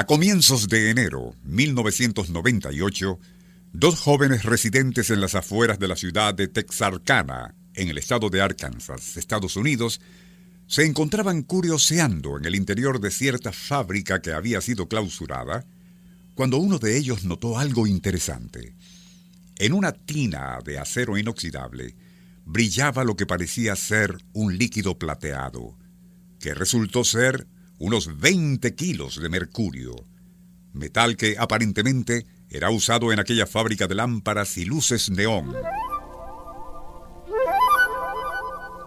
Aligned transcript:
A 0.00 0.06
comienzos 0.06 0.66
de 0.68 0.88
enero 0.88 1.34
1998, 1.42 3.18
dos 3.74 4.00
jóvenes 4.00 4.44
residentes 4.44 5.10
en 5.10 5.20
las 5.20 5.34
afueras 5.34 5.78
de 5.78 5.88
la 5.88 5.96
ciudad 5.96 6.32
de 6.32 6.48
Texarkana, 6.48 7.54
en 7.74 7.90
el 7.90 7.98
estado 7.98 8.30
de 8.30 8.40
Arkansas, 8.40 9.18
Estados 9.18 9.56
Unidos, 9.56 10.00
se 10.66 10.86
encontraban 10.86 11.42
curioseando 11.42 12.38
en 12.38 12.46
el 12.46 12.54
interior 12.54 12.98
de 12.98 13.10
cierta 13.10 13.52
fábrica 13.52 14.22
que 14.22 14.32
había 14.32 14.62
sido 14.62 14.88
clausurada, 14.88 15.66
cuando 16.34 16.56
uno 16.56 16.78
de 16.78 16.96
ellos 16.96 17.24
notó 17.24 17.58
algo 17.58 17.86
interesante. 17.86 18.74
En 19.58 19.74
una 19.74 19.92
tina 19.92 20.60
de 20.64 20.78
acero 20.78 21.18
inoxidable 21.18 21.94
brillaba 22.46 23.04
lo 23.04 23.16
que 23.16 23.26
parecía 23.26 23.76
ser 23.76 24.16
un 24.32 24.56
líquido 24.56 24.98
plateado, 24.98 25.76
que 26.38 26.54
resultó 26.54 27.04
ser 27.04 27.46
unos 27.80 28.18
20 28.18 28.74
kilos 28.74 29.20
de 29.20 29.28
mercurio, 29.30 30.04
metal 30.74 31.16
que 31.16 31.36
aparentemente 31.38 32.26
era 32.50 32.68
usado 32.70 33.10
en 33.10 33.18
aquella 33.18 33.46
fábrica 33.46 33.86
de 33.86 33.94
lámparas 33.94 34.58
y 34.58 34.66
luces 34.66 35.08
neón. 35.08 35.54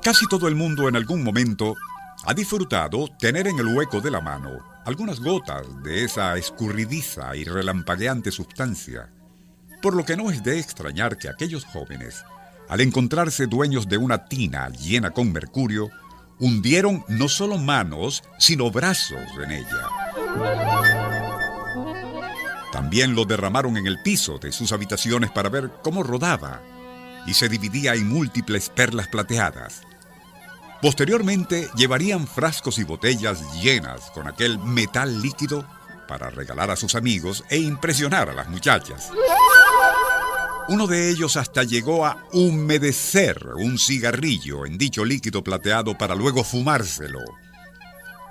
Casi 0.03 0.27
todo 0.27 0.47
el 0.47 0.55
mundo 0.55 0.87
en 0.87 0.95
algún 0.95 1.23
momento 1.23 1.75
ha 2.23 2.35
disfrutado 2.35 3.07
tener 3.19 3.47
en 3.47 3.57
el 3.57 3.75
hueco 3.75 3.99
de 3.99 4.11
la 4.11 4.21
mano 4.21 4.59
algunas 4.85 5.19
gotas 5.19 5.65
de 5.81 6.03
esa 6.03 6.37
escurridiza 6.37 7.35
y 7.35 7.45
relampagueante 7.45 8.31
sustancia, 8.31 9.11
por 9.81 9.95
lo 9.95 10.05
que 10.05 10.15
no 10.15 10.29
es 10.29 10.43
de 10.43 10.59
extrañar 10.59 11.17
que 11.17 11.29
aquellos 11.29 11.65
jóvenes, 11.65 12.23
al 12.69 12.81
encontrarse 12.81 13.47
dueños 13.47 13.87
de 13.89 13.97
una 13.97 14.25
tina 14.25 14.69
llena 14.69 15.09
con 15.09 15.31
mercurio, 15.31 15.89
hundieron 16.43 17.05
no 17.07 17.29
solo 17.29 17.57
manos, 17.57 18.21
sino 18.37 18.69
brazos 18.69 19.29
en 19.41 19.51
ella. 19.51 19.87
También 22.73 23.15
lo 23.15 23.23
derramaron 23.23 23.77
en 23.77 23.87
el 23.87 24.01
piso 24.01 24.39
de 24.39 24.51
sus 24.51 24.73
habitaciones 24.73 25.31
para 25.31 25.47
ver 25.47 25.71
cómo 25.81 26.03
rodaba 26.03 26.61
y 27.25 27.33
se 27.33 27.47
dividía 27.47 27.93
en 27.93 28.09
múltiples 28.09 28.67
perlas 28.69 29.07
plateadas. 29.07 29.83
Posteriormente 30.81 31.69
llevarían 31.77 32.27
frascos 32.27 32.77
y 32.77 32.83
botellas 32.83 33.39
llenas 33.61 34.11
con 34.13 34.27
aquel 34.27 34.59
metal 34.59 35.21
líquido 35.21 35.65
para 36.09 36.29
regalar 36.29 36.71
a 36.71 36.75
sus 36.75 36.95
amigos 36.95 37.45
e 37.49 37.57
impresionar 37.57 38.29
a 38.29 38.33
las 38.33 38.49
muchachas. 38.49 39.11
Uno 40.69 40.87
de 40.87 41.09
ellos 41.09 41.35
hasta 41.35 41.63
llegó 41.63 42.05
a 42.05 42.25
humedecer 42.31 43.49
un 43.57 43.77
cigarrillo 43.77 44.65
en 44.65 44.77
dicho 44.77 45.03
líquido 45.03 45.43
plateado 45.43 45.97
para 45.97 46.15
luego 46.15 46.43
fumárselo. 46.43 47.19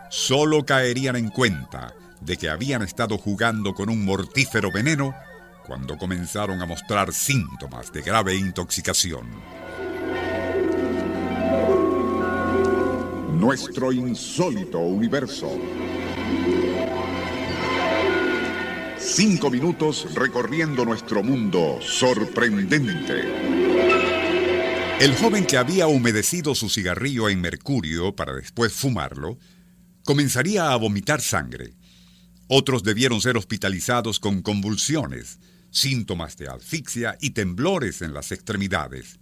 Solo 0.08 0.64
caerían 0.64 1.16
en 1.16 1.28
cuenta 1.28 1.94
de 2.20 2.38
que 2.38 2.48
habían 2.48 2.82
estado 2.82 3.18
jugando 3.18 3.74
con 3.74 3.90
un 3.90 4.04
mortífero 4.04 4.72
veneno 4.72 5.14
cuando 5.66 5.98
comenzaron 5.98 6.62
a 6.62 6.66
mostrar 6.66 7.12
síntomas 7.12 7.92
de 7.92 8.00
grave 8.00 8.34
intoxicación. 8.34 9.28
Nuestro 13.38 13.92
insólito 13.92 14.78
universo. 14.78 15.50
Cinco 19.14 19.50
minutos 19.50 20.14
recorriendo 20.14 20.86
nuestro 20.86 21.22
mundo 21.22 21.78
sorprendente. 21.82 23.20
El 25.00 25.14
joven 25.16 25.44
que 25.44 25.58
había 25.58 25.86
humedecido 25.86 26.54
su 26.54 26.70
cigarrillo 26.70 27.28
en 27.28 27.42
mercurio 27.42 28.16
para 28.16 28.32
después 28.32 28.72
fumarlo, 28.72 29.38
comenzaría 30.02 30.72
a 30.72 30.76
vomitar 30.76 31.20
sangre. 31.20 31.74
Otros 32.48 32.84
debieron 32.84 33.20
ser 33.20 33.36
hospitalizados 33.36 34.18
con 34.18 34.40
convulsiones, 34.40 35.40
síntomas 35.70 36.38
de 36.38 36.48
asfixia 36.48 37.18
y 37.20 37.32
temblores 37.32 38.00
en 38.00 38.14
las 38.14 38.32
extremidades. 38.32 39.20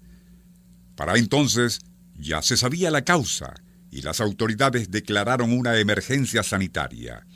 Para 0.95 1.17
entonces 1.17 1.81
ya 2.15 2.43
se 2.43 2.57
sabía 2.57 2.93
la 2.93 3.03
causa 3.03 3.55
y 3.91 4.03
las 4.03 4.21
autoridades 4.21 4.93
declararon 4.93 5.53
una 5.53 5.77
emergencia 5.81 6.45
sanitaria. 6.45 7.27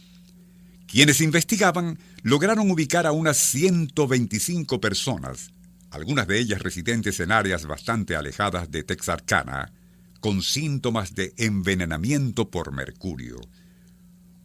Quienes 0.94 1.20
investigaban 1.20 1.98
lograron 2.22 2.70
ubicar 2.70 3.04
a 3.04 3.10
unas 3.10 3.36
125 3.36 4.80
personas, 4.80 5.50
algunas 5.90 6.28
de 6.28 6.38
ellas 6.38 6.62
residentes 6.62 7.18
en 7.18 7.32
áreas 7.32 7.66
bastante 7.66 8.14
alejadas 8.14 8.70
de 8.70 8.84
Texarkana, 8.84 9.72
con 10.20 10.40
síntomas 10.40 11.16
de 11.16 11.34
envenenamiento 11.36 12.48
por 12.48 12.70
mercurio. 12.70 13.40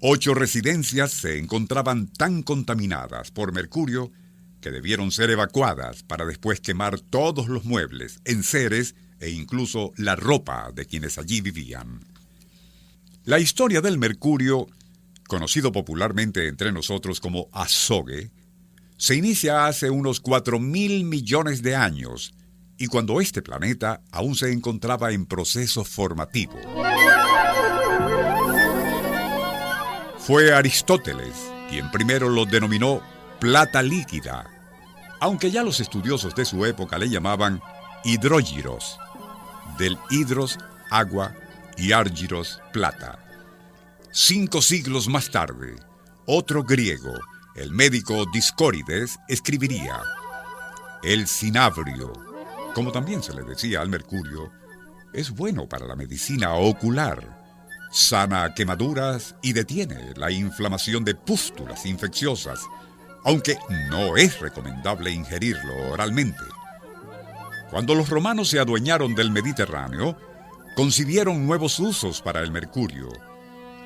Ocho 0.02 0.34
residencias 0.34 1.12
se 1.12 1.38
encontraban 1.38 2.08
tan 2.08 2.42
contaminadas 2.42 3.30
por 3.30 3.54
mercurio 3.54 4.12
que 4.60 4.72
debieron 4.72 5.12
ser 5.12 5.30
evacuadas 5.30 6.02
para 6.02 6.26
después 6.26 6.62
quemar 6.62 7.00
todos 7.00 7.48
los 7.48 7.64
muebles, 7.66 8.22
enseres 8.26 8.96
e 9.20 9.30
incluso 9.30 9.92
la 9.98 10.16
ropa 10.16 10.72
de 10.74 10.88
quienes 10.88 11.20
allí 11.20 11.42
vivían. 11.42 12.00
La 13.24 13.38
historia 13.38 13.82
del 13.82 14.00
mercurio 14.00 14.68
conocido 15.30 15.72
popularmente 15.72 16.50
entre 16.50 16.74
nosotros 16.74 17.22
como 17.22 17.48
azogue, 17.54 18.32
se 18.98 19.16
inicia 19.16 19.68
hace 19.68 19.90
unos 19.90 20.20
4 20.20 20.60
mil 20.60 21.06
millones 21.06 21.62
de 21.62 21.78
años 21.78 22.34
y 22.78 22.88
cuando 22.88 23.22
este 23.22 23.42
planeta 23.42 24.02
aún 24.12 24.36
se 24.36 24.52
encontraba 24.52 25.14
en 25.14 25.26
proceso 25.26 25.86
formativo. 25.86 26.60
Fue 30.18 30.54
Aristóteles 30.54 31.34
quien 31.70 31.90
primero 31.92 32.28
lo 32.30 32.46
denominó 32.46 33.02
plata 33.40 33.82
líquida, 33.82 34.50
aunque 35.22 35.52
ya 35.52 35.64
los 35.64 35.80
estudiosos 35.80 36.36
de 36.36 36.44
su 36.44 36.66
época 36.66 36.98
le 36.98 37.10
llamaban 37.10 37.62
hidrógiros, 38.04 38.98
del 39.78 39.98
hidros, 40.10 40.58
agua, 40.90 41.36
y 41.78 41.94
árgiros, 41.94 42.62
plata. 42.74 43.29
Cinco 44.12 44.60
siglos 44.64 45.08
más 45.08 45.30
tarde, 45.30 45.76
otro 46.26 46.64
griego, 46.64 47.14
el 47.56 47.72
médico 47.72 48.26
Discórides, 48.34 49.20
escribiría, 49.28 50.02
el 51.04 51.28
cinabrio, 51.28 52.14
como 52.74 52.92
también 52.92 53.22
se 53.22 53.36
le 53.36 53.44
decía 53.44 53.82
al 53.82 53.90
mercurio, 53.90 54.52
es 55.14 55.30
bueno 55.30 55.70
para 55.70 55.86
la 55.86 55.96
medicina 55.96 56.56
ocular, 56.56 57.38
sana 57.92 58.52
quemaduras 58.56 59.36
y 59.44 59.54
detiene 59.54 60.14
la 60.16 60.32
inflamación 60.32 61.06
de 61.06 61.14
pústulas 61.14 61.86
infecciosas, 61.86 62.62
aunque 63.26 63.60
no 63.92 64.18
es 64.18 64.40
recomendable 64.40 65.12
ingerirlo 65.12 65.92
oralmente. 65.92 66.44
Cuando 67.70 67.94
los 67.94 68.10
romanos 68.10 68.50
se 68.50 68.60
adueñaron 68.60 69.14
del 69.14 69.30
Mediterráneo, 69.30 70.18
concibieron 70.76 71.46
nuevos 71.46 71.80
usos 71.80 72.24
para 72.24 72.42
el 72.42 72.52
mercurio, 72.52 73.10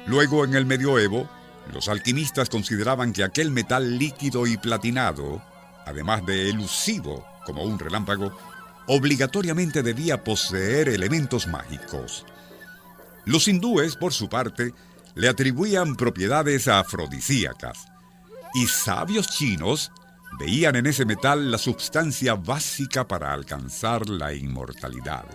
Luego, 0.05 0.43
en 0.43 0.53
el 0.53 0.65
medioevo, 0.65 1.29
los 1.71 1.87
alquimistas 1.87 2.49
consideraban 2.49 3.13
que 3.13 3.23
aquel 3.23 3.51
metal 3.51 3.97
líquido 3.97 4.45
y 4.45 4.57
platinado, 4.57 5.41
además 5.85 6.25
de 6.25 6.49
elusivo 6.49 7.25
como 7.45 7.63
un 7.63 7.79
relámpago, 7.79 8.37
obligatoriamente 8.87 9.81
debía 9.81 10.23
poseer 10.23 10.89
elementos 10.89 11.47
mágicos. 11.47 12.25
Los 13.25 13.47
hindúes, 13.47 13.95
por 13.95 14.13
su 14.13 14.27
parte, 14.27 14.73
le 15.15 15.29
atribuían 15.29 15.95
propiedades 15.95 16.67
afrodisíacas, 16.67 17.85
y 18.53 18.67
sabios 18.67 19.27
chinos 19.29 19.91
veían 20.37 20.75
en 20.75 20.87
ese 20.87 21.05
metal 21.05 21.49
la 21.49 21.57
sustancia 21.57 22.35
básica 22.35 23.07
para 23.07 23.31
alcanzar 23.31 24.09
la 24.09 24.33
inmortalidad. 24.33 25.25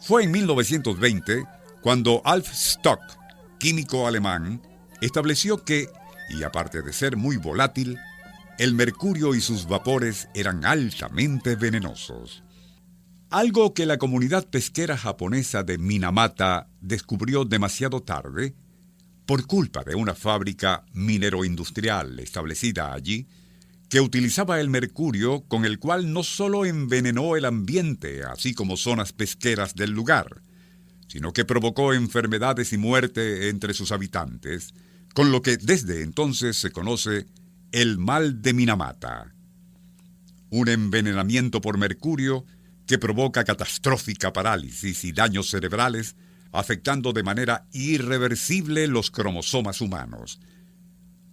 Fue 0.00 0.24
en 0.24 0.30
1920 0.30 1.44
cuando 1.82 2.22
Alf 2.24 2.52
Stock 2.52 3.00
químico 3.58 4.06
alemán, 4.06 4.62
estableció 5.00 5.64
que, 5.64 5.88
y 6.30 6.42
aparte 6.42 6.82
de 6.82 6.92
ser 6.92 7.16
muy 7.16 7.36
volátil, 7.36 7.98
el 8.58 8.74
mercurio 8.74 9.34
y 9.34 9.40
sus 9.40 9.66
vapores 9.66 10.28
eran 10.34 10.64
altamente 10.64 11.56
venenosos. 11.56 12.42
Algo 13.30 13.74
que 13.74 13.86
la 13.86 13.98
comunidad 13.98 14.48
pesquera 14.48 14.96
japonesa 14.96 15.62
de 15.62 15.78
Minamata 15.78 16.68
descubrió 16.80 17.44
demasiado 17.44 18.02
tarde 18.02 18.54
por 19.26 19.46
culpa 19.46 19.82
de 19.82 19.96
una 19.96 20.14
fábrica 20.14 20.84
minero-industrial 20.92 22.20
establecida 22.20 22.92
allí, 22.94 23.26
que 23.88 24.00
utilizaba 24.00 24.60
el 24.60 24.68
mercurio 24.68 25.42
con 25.48 25.64
el 25.64 25.78
cual 25.78 26.12
no 26.12 26.22
solo 26.22 26.64
envenenó 26.64 27.36
el 27.36 27.44
ambiente, 27.44 28.24
así 28.24 28.54
como 28.54 28.76
zonas 28.76 29.12
pesqueras 29.12 29.74
del 29.74 29.90
lugar, 29.90 30.42
sino 31.08 31.32
que 31.32 31.44
provocó 31.44 31.92
enfermedades 31.92 32.72
y 32.72 32.78
muerte 32.78 33.48
entre 33.48 33.74
sus 33.74 33.92
habitantes, 33.92 34.74
con 35.14 35.32
lo 35.32 35.42
que 35.42 35.56
desde 35.56 36.02
entonces 36.02 36.56
se 36.56 36.70
conoce 36.70 37.26
el 37.72 37.98
mal 37.98 38.42
de 38.42 38.52
Minamata. 38.52 39.34
Un 40.50 40.68
envenenamiento 40.68 41.60
por 41.60 41.78
mercurio 41.78 42.44
que 42.86 42.98
provoca 42.98 43.44
catastrófica 43.44 44.32
parálisis 44.32 45.04
y 45.04 45.12
daños 45.12 45.50
cerebrales, 45.50 46.16
afectando 46.52 47.12
de 47.12 47.22
manera 47.22 47.66
irreversible 47.72 48.86
los 48.86 49.10
cromosomas 49.10 49.80
humanos. 49.80 50.40